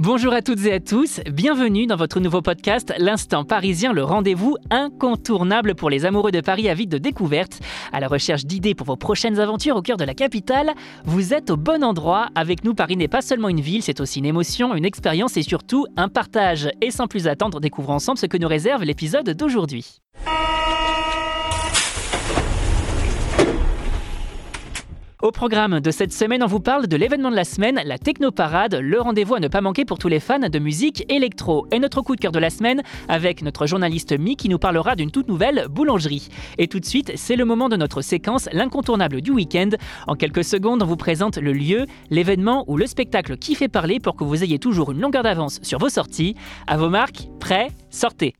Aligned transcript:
Bonjour 0.00 0.32
à 0.32 0.42
toutes 0.42 0.64
et 0.64 0.74
à 0.74 0.78
tous, 0.78 1.20
bienvenue 1.28 1.88
dans 1.88 1.96
votre 1.96 2.20
nouveau 2.20 2.40
podcast 2.40 2.94
L'Instant 2.98 3.44
Parisien, 3.44 3.92
le 3.92 4.04
rendez-vous 4.04 4.56
incontournable 4.70 5.74
pour 5.74 5.90
les 5.90 6.06
amoureux 6.06 6.30
de 6.30 6.40
Paris 6.40 6.68
avides 6.68 6.88
de 6.88 6.98
découvertes. 6.98 7.58
À 7.92 7.98
la 7.98 8.06
recherche 8.06 8.44
d'idées 8.44 8.76
pour 8.76 8.86
vos 8.86 8.96
prochaines 8.96 9.40
aventures 9.40 9.74
au 9.74 9.82
cœur 9.82 9.96
de 9.96 10.04
la 10.04 10.14
capitale, 10.14 10.72
vous 11.04 11.34
êtes 11.34 11.50
au 11.50 11.56
bon 11.56 11.82
endroit. 11.82 12.28
Avec 12.36 12.62
nous, 12.62 12.74
Paris 12.74 12.96
n'est 12.96 13.08
pas 13.08 13.22
seulement 13.22 13.48
une 13.48 13.60
ville, 13.60 13.82
c'est 13.82 14.00
aussi 14.00 14.20
une 14.20 14.26
émotion, 14.26 14.76
une 14.76 14.84
expérience 14.84 15.36
et 15.36 15.42
surtout 15.42 15.84
un 15.96 16.08
partage. 16.08 16.70
Et 16.80 16.92
sans 16.92 17.08
plus 17.08 17.26
attendre, 17.26 17.58
découvrons 17.58 17.94
ensemble 17.94 18.18
ce 18.18 18.26
que 18.26 18.38
nous 18.38 18.46
réserve 18.46 18.84
l'épisode 18.84 19.28
d'aujourd'hui. 19.30 19.98
Au 25.20 25.32
programme 25.32 25.80
de 25.80 25.90
cette 25.90 26.12
semaine, 26.12 26.44
on 26.44 26.46
vous 26.46 26.60
parle 26.60 26.86
de 26.86 26.96
l'événement 26.96 27.32
de 27.32 27.34
la 27.34 27.42
semaine, 27.42 27.80
la 27.84 27.98
Technoparade, 27.98 28.76
le 28.76 29.00
rendez-vous 29.00 29.34
à 29.34 29.40
ne 29.40 29.48
pas 29.48 29.60
manquer 29.60 29.84
pour 29.84 29.98
tous 29.98 30.06
les 30.06 30.20
fans 30.20 30.38
de 30.38 30.58
musique 30.60 31.04
électro. 31.12 31.66
Et 31.72 31.80
notre 31.80 32.02
coup 32.02 32.14
de 32.14 32.20
cœur 32.20 32.30
de 32.30 32.38
la 32.38 32.50
semaine 32.50 32.84
avec 33.08 33.42
notre 33.42 33.66
journaliste 33.66 34.16
Mi 34.16 34.36
qui 34.36 34.48
nous 34.48 34.60
parlera 34.60 34.94
d'une 34.94 35.10
toute 35.10 35.26
nouvelle 35.26 35.66
boulangerie. 35.68 36.28
Et 36.56 36.68
tout 36.68 36.78
de 36.78 36.84
suite, 36.84 37.10
c'est 37.16 37.34
le 37.34 37.44
moment 37.44 37.68
de 37.68 37.74
notre 37.74 38.00
séquence, 38.00 38.48
l'incontournable 38.52 39.20
du 39.20 39.32
week-end. 39.32 39.70
En 40.06 40.14
quelques 40.14 40.44
secondes, 40.44 40.84
on 40.84 40.86
vous 40.86 40.96
présente 40.96 41.36
le 41.36 41.52
lieu, 41.52 41.86
l'événement 42.10 42.64
ou 42.68 42.76
le 42.76 42.86
spectacle 42.86 43.38
qui 43.38 43.56
fait 43.56 43.66
parler 43.66 43.98
pour 43.98 44.14
que 44.14 44.22
vous 44.22 44.44
ayez 44.44 44.60
toujours 44.60 44.92
une 44.92 45.00
longueur 45.00 45.24
d'avance 45.24 45.58
sur 45.62 45.80
vos 45.80 45.88
sorties. 45.88 46.36
À 46.68 46.76
vos 46.76 46.90
marques, 46.90 47.26
prêts, 47.40 47.72
sortez. 47.90 48.34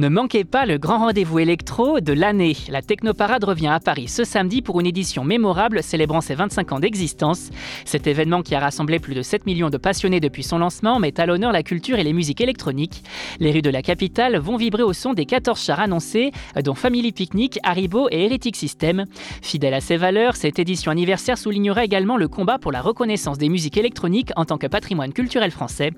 Ne 0.00 0.08
manquez 0.08 0.44
pas 0.44 0.64
le 0.64 0.78
grand 0.78 1.00
rendez-vous 1.00 1.40
électro 1.40 2.00
de 2.00 2.14
l'année. 2.14 2.56
La 2.70 2.80
Technoparade 2.80 3.44
revient 3.44 3.66
à 3.66 3.80
Paris 3.80 4.08
ce 4.08 4.24
samedi 4.24 4.62
pour 4.62 4.80
une 4.80 4.86
édition 4.86 5.24
mémorable 5.24 5.82
célébrant 5.82 6.22
ses 6.22 6.34
25 6.34 6.72
ans 6.72 6.80
d'existence. 6.80 7.50
Cet 7.84 8.06
événement 8.06 8.40
qui 8.40 8.54
a 8.54 8.60
rassemblé 8.60 8.98
plus 8.98 9.14
de 9.14 9.20
7 9.20 9.44
millions 9.44 9.68
de 9.68 9.76
passionnés 9.76 10.18
depuis 10.18 10.42
son 10.42 10.56
lancement 10.56 10.98
met 11.00 11.20
à 11.20 11.26
l'honneur 11.26 11.52
la 11.52 11.62
culture 11.62 11.98
et 11.98 12.02
les 12.02 12.14
musiques 12.14 12.40
électroniques. 12.40 13.04
Les 13.40 13.52
rues 13.52 13.60
de 13.60 13.68
la 13.68 13.82
capitale 13.82 14.38
vont 14.38 14.56
vibrer 14.56 14.84
au 14.84 14.94
son 14.94 15.12
des 15.12 15.26
14 15.26 15.62
chars 15.62 15.80
annoncés, 15.80 16.30
dont 16.64 16.74
Family 16.74 17.12
Picnic, 17.12 17.58
Haribo 17.62 18.08
et 18.10 18.24
Heretic 18.24 18.56
System. 18.56 19.04
Fidèle 19.42 19.74
à 19.74 19.82
ses 19.82 19.98
valeurs, 19.98 20.34
cette 20.34 20.58
édition 20.58 20.90
anniversaire 20.90 21.36
soulignera 21.36 21.84
également 21.84 22.16
le 22.16 22.26
combat 22.28 22.58
pour 22.58 22.72
la 22.72 22.80
reconnaissance 22.80 23.36
des 23.36 23.50
musiques 23.50 23.76
électroniques 23.76 24.30
en 24.36 24.46
tant 24.46 24.56
que 24.56 24.66
patrimoine 24.66 25.12
culturel 25.12 25.50
français. 25.50 25.90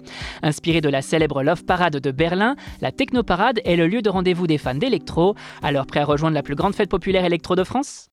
Inspiré 0.42 0.80
de 0.80 0.88
la 0.88 1.02
célèbre 1.02 1.44
Love 1.44 1.64
Parade 1.64 1.98
de 1.98 2.10
Berlin, 2.10 2.56
la 2.80 2.90
Technoparade 2.90 3.60
est 3.64 3.76
le 3.76 3.91
lieu 3.92 4.02
de 4.02 4.10
rendez-vous 4.10 4.46
des 4.46 4.58
fans 4.58 4.74
d'électro, 4.74 5.34
alors 5.62 5.86
prêt 5.86 6.00
à 6.00 6.04
rejoindre 6.04 6.34
la 6.34 6.42
plus 6.42 6.54
grande 6.54 6.74
fête 6.74 6.88
populaire 6.88 7.24
électro 7.24 7.54
de 7.54 7.64
France? 7.64 8.08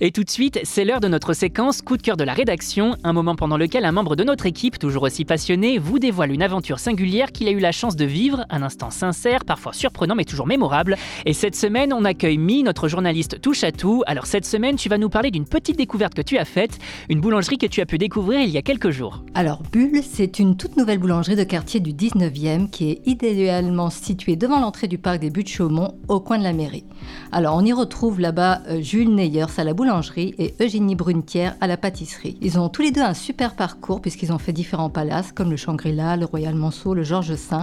Et 0.00 0.10
tout 0.10 0.24
de 0.24 0.30
suite, 0.30 0.58
c'est 0.64 0.84
l'heure 0.84 0.98
de 0.98 1.06
notre 1.06 1.34
séquence 1.34 1.80
coup 1.80 1.96
de 1.96 2.02
cœur 2.02 2.16
de 2.16 2.24
la 2.24 2.32
rédaction, 2.32 2.96
un 3.04 3.12
moment 3.12 3.36
pendant 3.36 3.56
lequel 3.56 3.84
un 3.84 3.92
membre 3.92 4.16
de 4.16 4.24
notre 4.24 4.44
équipe, 4.44 4.76
toujours 4.76 5.04
aussi 5.04 5.24
passionné, 5.24 5.78
vous 5.78 6.00
dévoile 6.00 6.32
une 6.32 6.42
aventure 6.42 6.80
singulière 6.80 7.30
qu'il 7.30 7.46
a 7.46 7.52
eu 7.52 7.60
la 7.60 7.70
chance 7.70 7.94
de 7.94 8.04
vivre, 8.04 8.44
un 8.50 8.62
instant 8.62 8.90
sincère, 8.90 9.44
parfois 9.44 9.72
surprenant 9.72 10.16
mais 10.16 10.24
toujours 10.24 10.48
mémorable. 10.48 10.96
Et 11.26 11.32
cette 11.32 11.54
semaine, 11.54 11.92
on 11.92 12.04
accueille 12.04 12.38
Mi, 12.38 12.64
notre 12.64 12.88
journaliste 12.88 13.40
touche 13.40 13.62
à 13.62 13.70
tout. 13.70 14.02
Alors 14.08 14.26
cette 14.26 14.44
semaine, 14.44 14.74
tu 14.74 14.88
vas 14.88 14.98
nous 14.98 15.10
parler 15.10 15.30
d'une 15.30 15.44
petite 15.44 15.76
découverte 15.76 16.14
que 16.14 16.22
tu 16.22 16.38
as 16.38 16.44
faite, 16.44 16.80
une 17.08 17.20
boulangerie 17.20 17.58
que 17.58 17.66
tu 17.66 17.80
as 17.80 17.86
pu 17.86 17.96
découvrir 17.96 18.40
il 18.40 18.50
y 18.50 18.58
a 18.58 18.62
quelques 18.62 18.90
jours. 18.90 19.22
Alors 19.34 19.62
Bulle, 19.70 20.02
c'est 20.02 20.40
une 20.40 20.56
toute 20.56 20.76
nouvelle 20.76 20.98
boulangerie 20.98 21.36
de 21.36 21.44
quartier 21.44 21.78
du 21.78 21.92
19e 21.92 22.68
qui 22.68 22.90
est 22.90 23.06
idéalement 23.06 23.90
située 23.90 24.34
devant 24.34 24.58
l'entrée 24.58 24.88
du 24.88 24.98
parc 24.98 25.20
des 25.20 25.30
Buttes-Chaumont, 25.30 25.98
au 26.08 26.18
coin 26.18 26.38
de 26.38 26.42
la 26.42 26.52
mairie. 26.52 26.84
Alors 27.30 27.54
on 27.54 27.64
y 27.64 27.72
retrouve 27.72 28.18
là-bas 28.18 28.62
euh, 28.68 28.82
Jules 28.82 29.14
Neyers 29.14 29.46
à 29.56 29.62
la 29.62 29.72
boulangerie 29.72 29.83
et 29.86 30.54
Eugénie 30.60 30.94
Brunetière 30.94 31.56
à 31.60 31.66
la 31.66 31.76
pâtisserie. 31.76 32.38
Ils 32.40 32.58
ont 32.58 32.68
tous 32.68 32.82
les 32.82 32.90
deux 32.90 33.02
un 33.02 33.12
super 33.12 33.54
parcours 33.54 34.00
puisqu'ils 34.00 34.32
ont 34.32 34.38
fait 34.38 34.52
différents 34.52 34.88
palaces 34.88 35.30
comme 35.32 35.50
le 35.50 35.56
Shangri-La, 35.56 36.16
le 36.16 36.24
Royal 36.24 36.54
Monceau, 36.54 36.94
le 36.94 37.02
Georges 37.02 37.32
V 37.32 37.56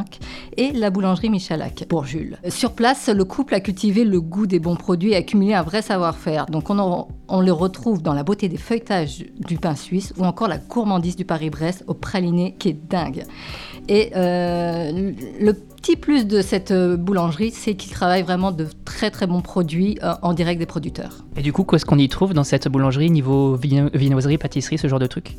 et 0.58 0.72
la 0.72 0.92
boulangerie 0.92 1.30
Michalak 1.30 1.86
pour 1.90 2.06
Jules. 2.06 2.38
Sur 2.50 2.74
place, 2.74 3.10
le 3.10 3.26
couple 3.26 3.56
a 3.56 3.60
cultivé 3.60 4.04
le 4.04 4.22
goût 4.22 4.46
des 4.46 4.60
bons 4.60 4.76
produits 4.76 5.14
et 5.14 5.16
accumulé 5.16 5.54
un 5.54 5.64
vrai 5.64 5.82
savoir-faire. 5.82 6.46
Donc 6.46 6.70
on, 6.70 7.08
on 7.32 7.42
le 7.42 7.52
retrouve 7.52 8.02
dans 8.02 8.14
la 8.14 8.24
beauté 8.24 8.50
des 8.50 8.58
feuilletages 8.58 9.26
du 9.48 9.58
pain 9.58 9.76
suisse 9.76 10.14
ou 10.18 10.26
encore 10.26 10.48
la 10.48 10.58
gourmandise 10.58 11.16
du 11.16 11.26
Paris-Brest 11.26 11.84
au 11.88 11.94
praliné 11.94 12.56
qui 12.60 12.70
est 12.70 12.90
dingue. 12.90 13.24
Et 13.88 14.12
euh, 14.16 15.12
le 15.40 15.54
petit 15.54 15.96
plus 15.96 16.28
de 16.28 16.42
cette 16.42 16.72
euh, 16.72 16.98
boulangerie, 16.98 17.52
c'est 17.52 17.76
qu'ils 17.76 17.92
travaillent 17.92 18.22
vraiment 18.22 18.52
de 18.52 18.68
très 18.86 19.10
très 19.10 19.28
bons 19.28 19.42
produits 19.42 19.98
euh, 20.04 20.14
en 20.22 20.34
direct 20.34 20.60
des 20.60 20.66
producteurs. 20.66 21.26
Et 21.36 21.42
du 21.42 21.54
coup, 21.54 21.64
qu'est-ce 21.64 21.86
qu'on 21.86 21.98
y 21.98 22.08
trouve 22.10 22.34
dans 22.34 22.44
cette 22.44 22.68
boulangerie 22.68 23.10
niveau 23.10 23.56
viennoiserie, 23.56 24.38
pâtisserie, 24.38 24.78
ce 24.78 24.88
genre 24.88 25.00
de 25.00 25.08
trucs 25.08 25.38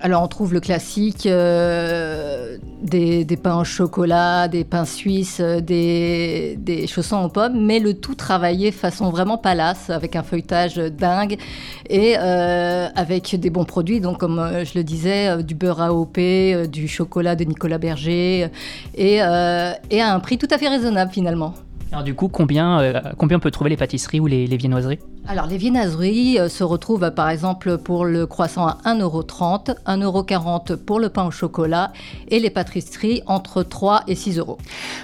alors 0.00 0.22
on 0.22 0.28
trouve 0.28 0.54
le 0.54 0.60
classique, 0.60 1.26
euh, 1.26 2.56
des, 2.82 3.24
pains 3.36 3.60
au 3.60 3.64
chocolat, 3.64 4.48
des 4.48 4.64
pains 4.64 4.84
suisses, 4.84 5.40
euh, 5.40 5.60
des, 5.60 6.86
chaussons 6.86 7.22
aux 7.22 7.28
pommes, 7.28 7.64
mais 7.64 7.78
le 7.78 7.94
tout 7.94 8.14
travaillé 8.14 8.72
façon 8.72 9.10
vraiment 9.10 9.36
palace, 9.36 9.90
avec 9.90 10.16
un 10.16 10.22
feuilletage 10.22 10.76
dingue 10.76 11.36
et 11.88 12.16
euh, 12.18 12.88
avec 12.94 13.38
des 13.38 13.50
bons 13.50 13.64
produits, 13.64 14.00
donc 14.00 14.18
comme 14.18 14.42
je 14.64 14.78
le 14.78 14.84
disais, 14.84 15.42
du 15.42 15.54
beurre 15.54 15.82
AOP, 15.82 16.18
du 16.70 16.88
chocolat 16.88 17.36
de 17.36 17.44
Nicolas 17.44 17.78
Berger, 17.78 18.48
et, 18.96 19.20
à 19.20 19.76
un 19.90 20.20
prix 20.20 20.38
tout 20.38 20.48
à 20.50 20.58
fait 20.58 20.68
raisonnable 20.68 21.12
finalement. 21.12 21.54
Alors 21.92 22.04
du 22.04 22.14
coup, 22.14 22.28
combien, 22.28 23.02
combien 23.18 23.36
on 23.36 23.40
peut 23.40 23.50
trouver 23.50 23.70
les 23.70 23.76
pâtisseries 23.76 24.20
ou 24.20 24.26
les, 24.26 24.46
viennoiseries? 24.46 25.00
Alors 25.28 25.46
les 25.46 25.58
viennoiseries 25.58 26.38
euh, 26.38 26.48
se 26.48 26.64
retrouvent 26.64 27.10
par 27.14 27.28
exemple 27.30 27.78
pour 27.78 28.04
le 28.04 28.26
croissant 28.26 28.66
à 28.66 28.78
1,30€, 28.84 29.76
1,40€ 29.86 30.76
pour 30.76 30.98
le 30.98 31.08
pain 31.08 31.26
au 31.26 31.30
chocolat 31.30 31.92
et 32.28 32.40
les 32.40 32.50
pâtisseries 32.50 33.22
entre 33.26 33.62
3 33.62 34.04
et 34.08 34.14
6 34.14 34.38
euros. 34.38 34.58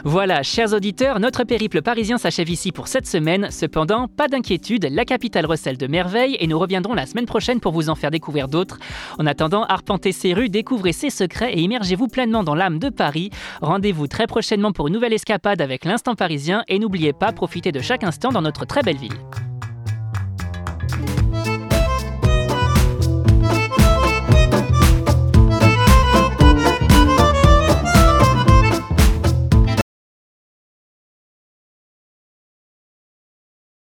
Voilà, 0.04 0.42
chers 0.42 0.72
auditeurs, 0.72 1.20
notre 1.20 1.44
périple 1.44 1.82
parisien 1.82 2.18
s'achève 2.18 2.50
ici 2.50 2.72
pour 2.72 2.88
cette 2.88 3.06
semaine. 3.06 3.48
Cependant, 3.50 4.08
pas 4.08 4.26
d'inquiétude, 4.26 4.88
la 4.90 5.04
capitale 5.04 5.46
recèle 5.46 5.76
de 5.76 5.86
merveilles 5.86 6.36
et 6.40 6.46
nous 6.46 6.58
reviendrons 6.58 6.94
la 6.94 7.06
semaine 7.06 7.26
prochaine 7.26 7.60
pour 7.60 7.72
vous 7.72 7.88
en 7.88 7.94
faire 7.94 8.10
découvrir 8.10 8.48
d'autres. 8.48 8.78
En 9.18 9.26
attendant, 9.26 9.64
arpentez 9.64 10.12
ces 10.12 10.34
rues, 10.34 10.48
découvrez 10.48 10.92
ses 10.92 11.10
secrets 11.10 11.52
et 11.52 11.60
immergez-vous 11.60 12.08
pleinement 12.08 12.42
dans 12.42 12.54
l'âme 12.54 12.78
de 12.78 12.88
Paris. 12.88 13.30
Rendez-vous 13.60 14.08
très 14.08 14.26
prochainement 14.26 14.72
pour 14.72 14.88
une 14.88 14.94
nouvelle 14.94 15.12
escapade 15.12 15.60
avec 15.60 15.84
l'instant 15.84 16.14
parisien 16.14 16.64
et 16.68 16.78
n'oubliez 16.78 17.12
pas, 17.12 17.32
profitez 17.32 17.70
de 17.70 17.80
chaque 17.80 18.02
instant 18.02 18.30
dans 18.30 18.42
notre 18.42 18.64
très 18.64 18.82
belle 18.82 18.96
ville. 18.96 19.14